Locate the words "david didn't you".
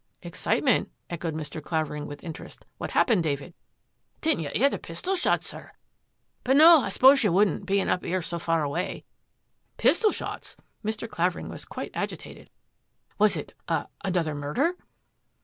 3.21-4.49